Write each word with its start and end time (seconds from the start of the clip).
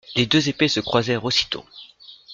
Les 0.15 0.25
deux 0.25 0.49
épées 0.49 0.67
se 0.67 0.79
croisèrent 0.79 1.25
aussitôt. 1.25 1.63